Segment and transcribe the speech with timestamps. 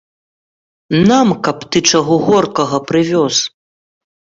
[1.11, 3.35] Нам каб ты чаго горкага прывёз.